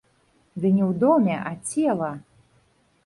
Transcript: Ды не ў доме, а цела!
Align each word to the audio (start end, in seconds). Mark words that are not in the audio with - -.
Ды 0.61 0.71
не 0.77 0.81
ў 0.89 0.91
доме, 1.03 1.35
а 1.49 1.51
цела! 1.73 2.11